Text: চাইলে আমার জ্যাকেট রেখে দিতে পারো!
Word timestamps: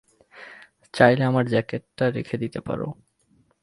চাইলে 0.93 1.23
আমার 1.25 1.45
জ্যাকেট 1.47 1.83
রেখে 2.15 2.35
দিতে 2.37 2.59
পারো! 2.61 2.87